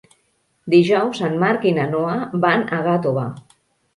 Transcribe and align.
Dijous 0.73 1.19
en 1.27 1.35
Marc 1.43 1.67
i 1.71 1.75
na 1.77 1.85
Noa 1.91 2.17
van 2.47 2.65
a 2.79 2.79
Gàtova. 2.87 3.27